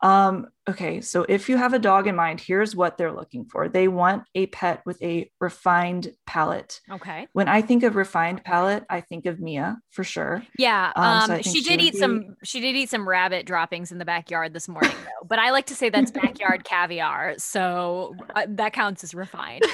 [0.00, 3.68] Um, okay, so if you have a dog in mind, here's what they're looking for.
[3.68, 6.80] They want a pet with a refined palate.
[6.90, 7.26] Okay.
[7.32, 10.44] When I think of refined palate, I think of Mia for sure.
[10.56, 10.92] Yeah.
[10.94, 13.44] Um, Um, so she think she did eat be- some she did eat some rabbit
[13.44, 15.26] droppings in the backyard this morning though.
[15.26, 17.34] But I like to say that's backyard caviar.
[17.38, 19.64] So uh, that counts as refined.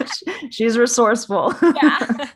[0.50, 1.54] She's resourceful.
[1.82, 2.26] Yeah.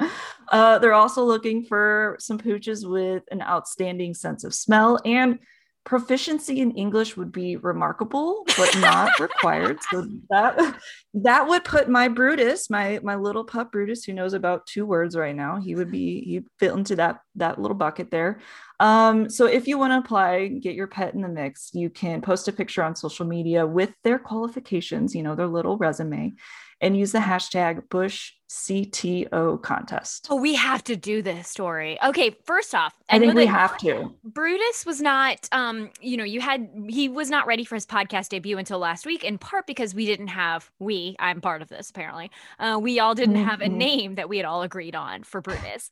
[0.50, 5.38] uh, they're also looking for some pooches with an outstanding sense of smell and
[5.86, 9.78] proficiency in English would be remarkable, but not required.
[9.90, 10.76] So that
[11.14, 15.16] that would put my Brutus, my my little pup Brutus, who knows about two words
[15.16, 18.40] right now, he would be he fit into that that little bucket there.
[18.80, 22.20] Um, so if you want to apply, get your pet in the mix, you can
[22.20, 26.34] post a picture on social media with their qualifications, you know, their little resume,
[26.80, 30.26] and use the hashtag Busch CTO contest.
[30.30, 31.98] Oh, we have to do this story.
[32.04, 34.14] Okay, first off, I think we have to.
[34.24, 38.28] Brutus was not um, you know, you had he was not ready for his podcast
[38.28, 41.90] debut until last week, in part because we didn't have we, I'm part of this
[41.90, 42.30] apparently.
[42.58, 43.72] Uh, we all didn't have a Mhm.
[43.72, 45.90] name that we had all agreed on for Brutus.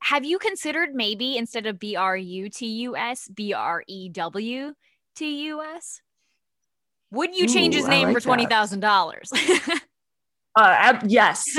[0.00, 4.10] Have you considered maybe instead of B R U T U S, B R E
[4.10, 4.74] W
[5.14, 6.02] T U S?
[7.10, 9.32] Would you change Ooh, his name like for twenty thousand dollars?
[10.56, 11.44] Uh, yes.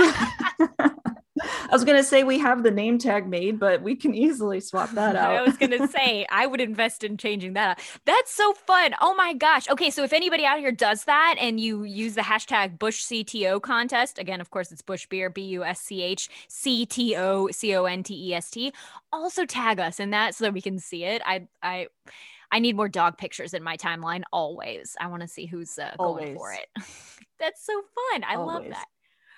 [1.42, 4.92] I was gonna say we have the name tag made, but we can easily swap
[4.92, 5.36] that out.
[5.36, 7.82] I was gonna say I would invest in changing that.
[8.06, 8.96] That's so fun.
[9.02, 9.70] Oh my gosh.
[9.70, 13.62] Okay, so if anybody out here does that and you use the hashtag Busch CTO
[13.62, 17.50] contest, again, of course, it's Busch Beer, B U S C H C T O
[17.52, 18.72] C O N T E S T.
[19.12, 21.22] Also tag us in that so that we can see it.
[21.26, 21.88] I I
[22.52, 24.96] I need more dog pictures in my timeline always.
[25.02, 26.68] I want to see who's uh, going for it.
[27.40, 27.74] That's so
[28.12, 28.24] fun.
[28.28, 28.86] I love that.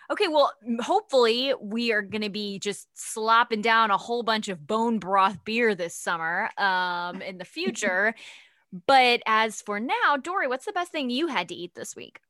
[0.10, 4.66] Okay, well, hopefully we are going to be just slopping down a whole bunch of
[4.66, 8.16] bone broth beer this summer um, in the future.
[8.88, 12.22] but as for now, Dory, what's the best thing you had to eat this week?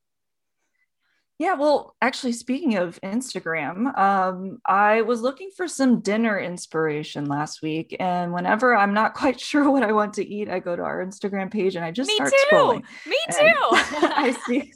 [1.40, 7.62] Yeah, well, actually, speaking of Instagram, um, I was looking for some dinner inspiration last
[7.62, 10.82] week, and whenever I'm not quite sure what I want to eat, I go to
[10.82, 12.56] our Instagram page and I just Me start too.
[12.56, 12.84] scrolling.
[13.06, 13.54] Me And too.
[13.72, 14.74] I see.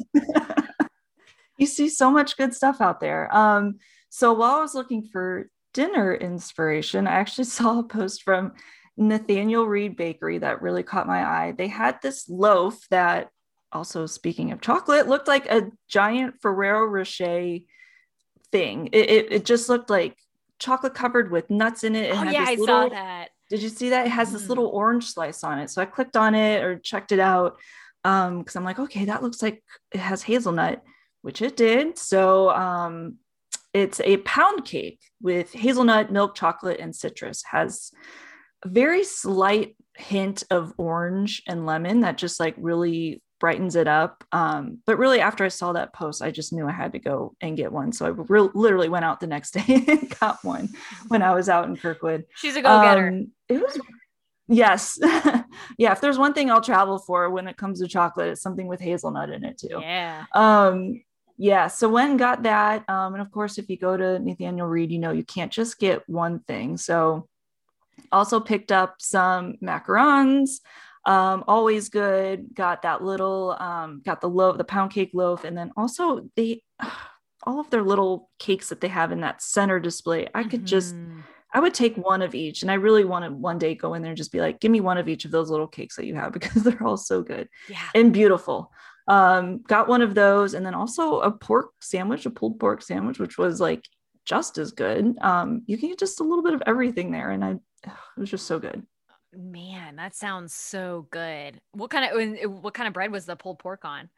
[1.62, 3.34] You see so much good stuff out there.
[3.34, 3.78] Um,
[4.10, 8.54] so while I was looking for dinner inspiration, I actually saw a post from
[8.98, 11.54] Nathaniel Reid Bakery that really caught my eye.
[11.56, 13.30] They had this loaf that,
[13.72, 17.60] also speaking of chocolate, looked like a giant Ferrero Rocher
[18.52, 18.90] thing.
[18.92, 20.18] It, it, it just looked like
[20.58, 22.06] chocolate covered with nuts in it.
[22.10, 23.30] It oh, had yeah, I this saw that.
[23.52, 24.08] did you see that?
[24.08, 24.50] It has this Mhm.
[24.50, 25.70] little orange slice on it.
[25.70, 27.60] So I clicked on it or checked it out
[28.04, 30.82] um because I'm like, okay, that looks like it has hazelnut,
[31.22, 31.98] which it did.
[31.98, 33.18] So um
[33.74, 37.44] it's a pound cake with hazelnut, milk chocolate, and citrus.
[37.50, 37.92] Has
[38.64, 44.24] a very slight hint of orange and lemon that just like really brightens it up.
[44.32, 47.36] Um, but really, after I saw that post, I just knew I had to go
[47.42, 47.92] and get one.
[47.92, 50.70] So I re- literally went out the next day and got one
[51.08, 52.26] when I was out in Kirkwood.
[52.36, 53.08] She's a go getter.
[53.08, 53.80] Um, it was
[54.48, 55.00] yes,
[55.78, 55.92] yeah.
[55.92, 58.80] If there's one thing I'll travel for when it comes to chocolate, it's something with
[58.80, 59.80] hazelnut in it too.
[59.82, 60.26] yeah.
[60.34, 61.02] Um,
[61.42, 61.66] yeah.
[61.66, 62.88] So when got that.
[62.88, 65.80] Um, and of course, if you go to Nathaniel Reid, you know you can't just
[65.80, 66.78] get one thing.
[66.78, 67.28] So
[68.12, 70.60] also picked up some macarons.
[71.08, 72.54] Um, always good.
[72.54, 76.62] Got that little, um, got the loaf, the pound cake loaf, and then also they
[77.44, 80.28] all of their little cakes that they have in that center display.
[80.36, 81.24] I could just Mhm.
[81.54, 82.62] I would take one of each.
[82.62, 84.72] And I really want to one day go in there and just be like, give
[84.72, 87.24] me one of each of those little cakes that you have because they're all so
[87.24, 87.90] good yeah.
[87.96, 88.72] and beautiful.
[89.08, 93.20] Um, got one of those and then also a pork sandwich, a pulled pork sandwich,
[93.20, 93.88] which was like
[94.26, 95.18] just as good.
[95.22, 97.32] Um, you can get just a little bit of everything there.
[97.32, 97.52] And I,
[97.84, 98.86] it was just so good.
[99.34, 101.62] Man, that sounds so good.
[101.72, 104.10] What kind of what kind of bread was the pulled pork on?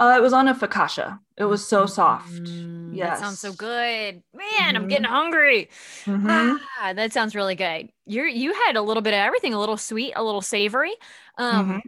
[0.00, 1.18] Uh, it was on a focaccia.
[1.36, 2.30] It was so soft.
[2.30, 3.18] Mm, Yes.
[3.18, 4.22] That sounds so good.
[4.32, 4.88] Man, I'm Mhm.
[4.88, 5.70] getting hungry.
[6.06, 6.60] Mhm.
[6.80, 7.90] Ah, that sounds really good.
[8.06, 10.94] You're you had a little bit of everything, a little sweet, a little savory.
[11.36, 11.80] Um Mhm.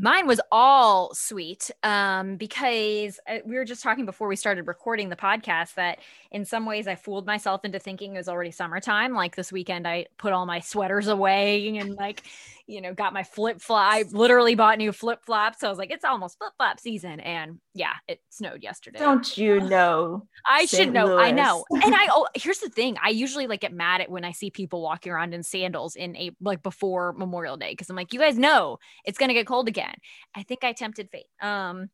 [0.00, 5.08] Mine was all sweet um because uh, we were just talking before we started recording
[5.08, 5.98] the podcast that
[6.30, 9.88] in some ways I fooled myself into thinking it was already summertime like this weekend
[9.88, 12.22] I put all my sweaters away and like
[12.66, 15.78] you know got my flip flop I literally bought new flip flops so I was
[15.78, 20.26] like it's almost flip flop season and yeah it snowed yesterday Don't you know?
[20.46, 20.92] I should St.
[20.92, 21.18] know.
[21.18, 21.64] I know.
[21.88, 22.96] And I oh here's the thing.
[23.02, 26.16] I usually like get mad at when I see people walking around in sandals in
[26.16, 29.68] a like before Memorial Day because I'm like, you guys know it's gonna get cold
[29.68, 29.87] again.
[30.34, 31.26] I think I tempted fate.
[31.40, 31.90] Um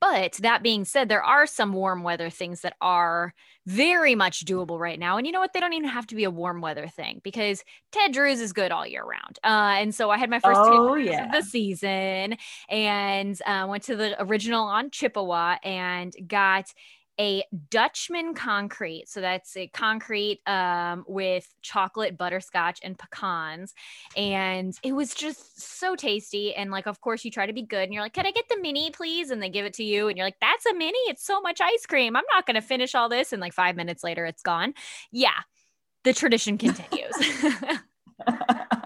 [0.00, 3.34] But that being said, there are some warm weather things that are
[3.66, 5.16] very much doable right now.
[5.18, 5.52] And you know what?
[5.52, 8.70] They don't even have to be a warm weather thing because Ted Drewes is good
[8.72, 9.38] all year round.
[9.44, 11.24] Uh, and so I had my first Oh, Drewes yeah.
[11.26, 12.36] of the season
[12.68, 16.72] and uh, went to the original on Chippewa and got
[17.20, 19.08] a Dutchman concrete.
[19.08, 23.74] So that's a concrete um, with chocolate, butterscotch, and pecans.
[24.16, 26.54] And it was just so tasty.
[26.54, 28.48] And like, of course, you try to be good and you're like, can I get
[28.48, 29.30] the mini, please?
[29.30, 30.08] And they give it to you.
[30.08, 30.98] And you're like, that's a mini.
[31.08, 32.16] It's so much ice cream.
[32.16, 33.32] I'm not going to finish all this.
[33.32, 34.74] And like five minutes later, it's gone.
[35.10, 35.40] Yeah.
[36.04, 37.14] The tradition continues.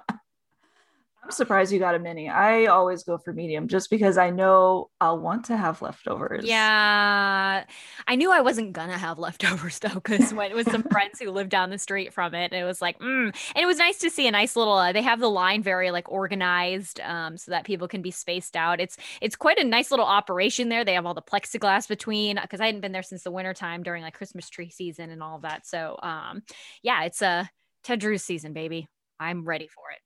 [1.34, 2.28] Surprised you got a mini.
[2.28, 6.44] I always go for medium just because I know I'll want to have leftovers.
[6.44, 7.64] Yeah.
[8.06, 11.30] I knew I wasn't gonna have leftovers though, because when it was some friends who
[11.30, 13.26] lived down the street from it, it was like, mm.
[13.26, 14.74] and it was nice to see a nice little.
[14.74, 18.56] Uh, they have the line very like organized, um, so that people can be spaced
[18.56, 18.80] out.
[18.80, 20.84] It's it's quite a nice little operation there.
[20.84, 24.02] They have all the plexiglass between because I hadn't been there since the wintertime during
[24.02, 25.66] like Christmas tree season and all of that.
[25.66, 26.42] So, um,
[26.82, 27.48] yeah, it's a
[27.82, 28.88] Ted Drewes season, baby.
[29.18, 29.98] I'm ready for it.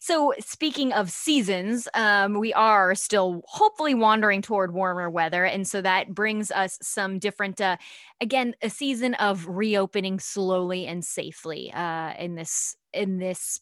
[0.00, 5.80] So speaking of seasons um, we are still hopefully wandering toward warmer weather and so
[5.80, 7.76] that brings us some different uh,
[8.20, 13.60] again a season of reopening slowly and safely uh, in this in this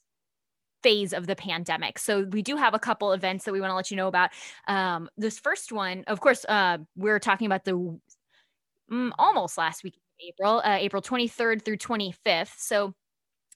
[0.82, 1.98] phase of the pandemic.
[1.98, 4.30] So we do have a couple events that we want to let you know about.
[4.68, 7.98] Um, this first one of course uh, we're talking about the
[8.90, 12.94] mm, almost last week april uh, april 23rd through 25th so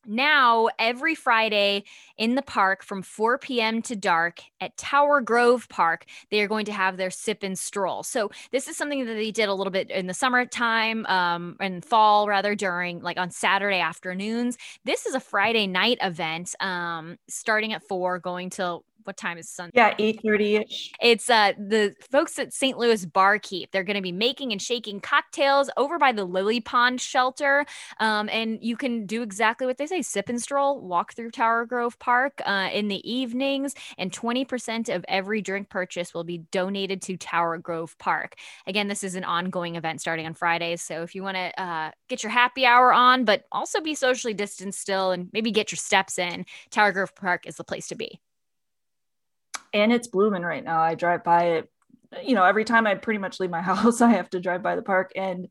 [0.06, 1.84] now every friday
[2.16, 6.64] in the park from 4 p.m to dark at tower grove park they are going
[6.66, 8.02] to have their sip and stroll.
[8.02, 11.84] So this is something that they did a little bit in the summertime um and
[11.84, 14.56] fall rather during like on saturday afternoons.
[14.84, 19.48] This is a friday night event um starting at 4 going till what time is
[19.48, 20.90] sunday Yeah, 8:30ish.
[21.00, 22.78] it's uh the folks at St.
[22.78, 23.70] Louis Barkeep.
[23.72, 27.64] They're going to be making and shaking cocktails over by the Lily Pond shelter.
[27.98, 31.64] Um, and you can do exactly what they say: sip and stroll, walk through Tower
[31.66, 36.38] Grove Park uh, in the evenings, and twenty percent of every drink purchase will be
[36.50, 38.36] donated to Tower Grove Park.
[38.66, 40.82] Again, this is an ongoing event starting on Fridays.
[40.82, 44.34] So if you want to uh, get your happy hour on, but also be socially
[44.34, 47.94] distanced still, and maybe get your steps in, Tower Grove Park is the place to
[47.94, 48.20] be.
[49.72, 50.80] And it's blooming right now.
[50.80, 51.70] I drive by it,
[52.24, 54.76] you know, every time I pretty much leave my house, I have to drive by
[54.76, 55.48] the park and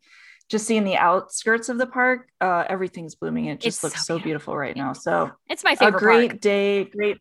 [0.49, 3.45] just seeing the outskirts of the park, uh, everything's blooming.
[3.45, 4.93] It just It's looks so so beautiful right now.
[4.93, 5.97] So It's my favorite.
[5.97, 6.41] a great park.
[6.41, 7.17] day, great,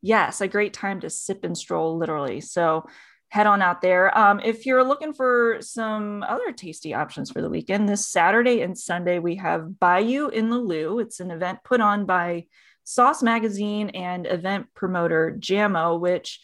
[0.00, 2.40] yes, a great time to sip and stroll, literally.
[2.40, 2.84] So
[3.28, 4.16] head on out there.
[4.18, 8.76] Um, if you're looking for some other tasty options for the weekend, this Saturday and
[8.76, 10.98] Sunday we have Bayou in the Lou.
[10.98, 12.46] It's an event put on by
[12.84, 16.40] Sauce Magazine and event promoter Jamo, which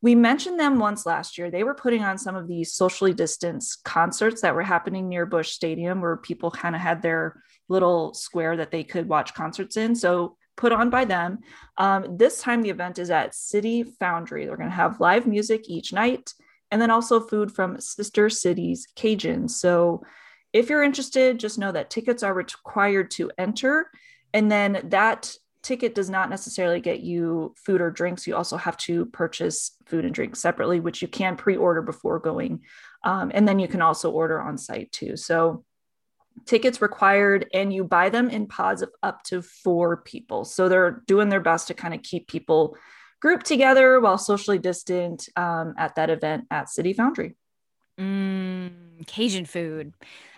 [0.00, 1.50] we mentioned them once last year.
[1.50, 5.50] They were putting on some of these socially distanced concerts that were happening near Busch
[5.50, 9.94] Stadium, where people kind of had their little square that they could watch concerts in.
[9.94, 11.38] So put on by them.
[11.78, 14.44] Um, this time the event is at City Foundry.
[14.44, 16.32] They're going to have live music each night,
[16.70, 19.48] and then also food from Sister Cities Cajun.
[19.48, 20.02] So
[20.52, 23.88] if you're interested, just know that tickets are required to enter,
[24.34, 28.26] and then that ticket does not necessarily get you food or drinks.
[28.26, 32.60] You also have to purchase food and drinks separately, which you can pre-order before going,
[33.04, 35.16] um, and then you can also order on site too.
[35.16, 35.64] So
[36.46, 40.44] tickets required, and you buy them in pods of up to four people.
[40.44, 42.76] So they're doing their best to kind of keep people
[43.20, 47.36] grouped together while socially distant um, at that event at City Foundry.
[48.00, 49.92] Mm, Cajun food.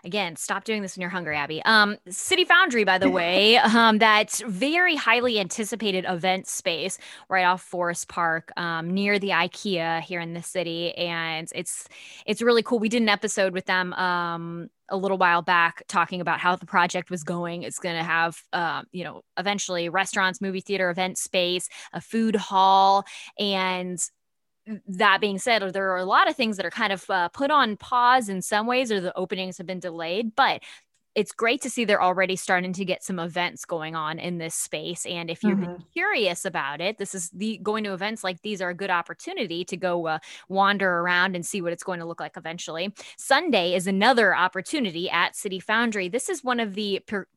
[0.04, 1.62] Again, stop doing this when you're hungry, Abby.
[1.64, 7.62] Um, City Foundry, by the way, um, that very highly anticipated event space right off
[7.62, 11.88] Forest Park, um, near the IKEA here in the city, and it's
[12.26, 12.78] it's really cool.
[12.80, 16.66] We did an episode with them um a little while back talking about how the
[16.66, 17.62] project was going.
[17.62, 22.36] It's going to have, uh, you know, eventually restaurants, movie theater, event space, a food
[22.36, 23.04] hall,
[23.38, 23.98] and
[24.88, 27.50] that being said, there are a lot of things that are kind of uh, put
[27.50, 30.34] on pause in some ways, or the openings have been delayed.
[30.34, 30.62] But
[31.14, 34.54] it's great to see they're already starting to get some events going on in this
[34.54, 35.06] space.
[35.06, 38.60] And if you've been curious about it, this is the going to events like these
[38.60, 42.04] are a good opportunity to go uh, wander around and see what it's going to
[42.04, 42.92] look like eventually.
[43.16, 46.08] Sunday is another opportunity at City Foundry.
[46.08, 47.28] This is one of the per-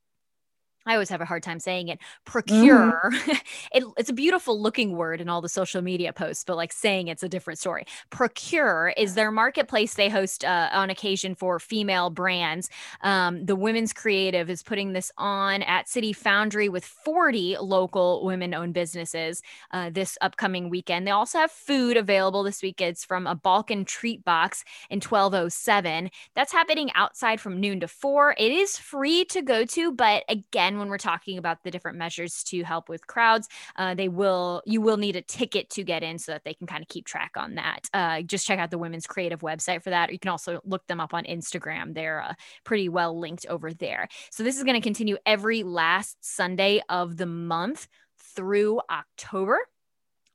[0.88, 2.00] I always have a hard time saying it.
[2.26, 3.12] Procure.
[3.12, 3.42] Mm.
[3.74, 7.10] it, it's a beautiful looking word in all the social media posts, but like saying
[7.10, 7.86] it's a different story.
[8.10, 12.70] Procure is their marketplace they host uh, on occasion for female brands.
[13.02, 18.54] Um, the Women's Creative is putting this on at City Foundry with 40 local women
[18.54, 21.06] owned businesses uh, this upcoming weekend.
[21.06, 22.80] They also have food available this week.
[22.80, 26.10] It's from a Balkan treat box in 1207.
[26.36, 28.36] That's happening outside from noon to four.
[28.38, 32.44] It is free to go to, but again, when we're talking about the different measures
[32.46, 36.20] to help with crowds, uh, they will you will need a ticket to get in
[36.20, 37.88] so that they can kind of keep track on that.
[37.94, 40.10] Uh, just check out the Women's Creative website for that.
[40.10, 41.94] Or you can also look them up on Instagram.
[41.94, 44.08] They're uh, pretty well linked over there.
[44.32, 47.88] So this is going to continue every last Sunday of the month
[48.36, 49.60] through October.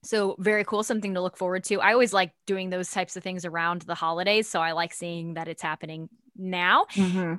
[0.05, 1.81] So very cool, something to look forward to.
[1.81, 5.35] I always like doing those types of things around the holidays, so I like seeing
[5.35, 6.87] that it's happening now.
[6.95, 7.35] Mm-hmm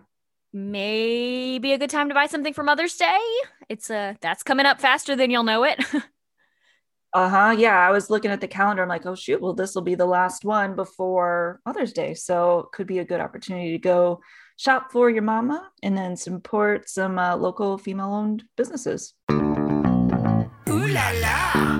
[0.53, 3.19] maybe a good time to buy something for Mother's Day.
[3.67, 5.79] It's uh that's coming up faster than you'll know it.
[7.13, 7.55] uh-huh.
[7.57, 7.77] Yeah.
[7.77, 8.83] I was looking at the calendar.
[8.83, 12.13] I'm like, oh shoot, well, this will be the last one before Mother's Day.
[12.13, 14.21] So it could be a good opportunity to go
[14.57, 19.13] shop for your mama and then support some uh, local female-owned businesses.
[19.31, 21.79] Ooh la la.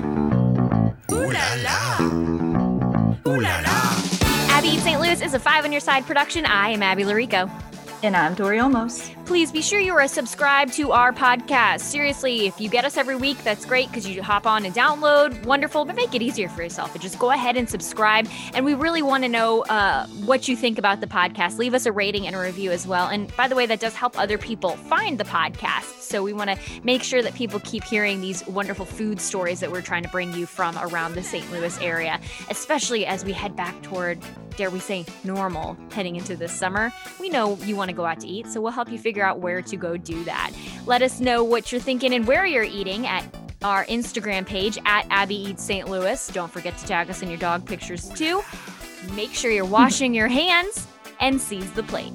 [1.12, 1.98] Ooh la la.
[3.28, 3.74] Ooh la la.
[4.50, 5.00] Abby St.
[5.00, 6.46] Louis is a five on your side production.
[6.46, 7.50] I am Abby Llorico.
[8.04, 9.14] And I'm Dory Olmos.
[9.24, 11.80] Please be sure you are subscribed to our podcast.
[11.80, 15.42] Seriously, if you get us every week, that's great because you hop on and download.
[15.46, 16.92] Wonderful, but make it easier for yourself.
[16.94, 18.28] And just go ahead and subscribe.
[18.52, 21.56] And we really want to know uh, what you think about the podcast.
[21.56, 23.08] Leave us a rating and a review as well.
[23.08, 26.02] And by the way, that does help other people find the podcast.
[26.02, 29.72] So we want to make sure that people keep hearing these wonderful food stories that
[29.72, 31.50] we're trying to bring you from around the St.
[31.50, 34.18] Louis area, especially as we head back toward
[34.56, 38.20] dare we say, normal heading into this summer, we know you want to go out
[38.20, 40.52] to eat, so we'll help you figure out where to go do that.
[40.86, 43.24] Let us know what you're thinking and where you're eating at
[43.62, 45.88] our Instagram page at Abby Eats St.
[45.88, 46.28] Louis.
[46.28, 48.42] Don't forget to tag us in your dog pictures too.
[49.14, 50.86] Make sure you're washing your hands
[51.20, 52.12] and seize the plate.